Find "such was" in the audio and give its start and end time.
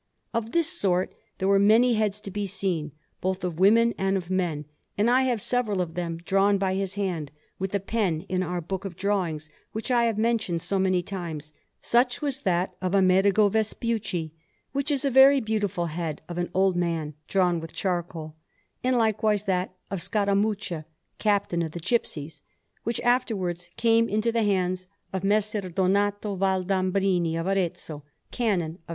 11.83-12.39